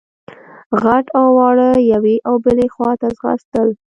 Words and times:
غټ 0.83 1.05
او 1.17 1.25
واړه 1.37 1.69
يوې 1.93 2.15
او 2.27 2.35
بلې 2.45 2.67
خواته 2.73 3.07
ځغاستل. 3.17 3.67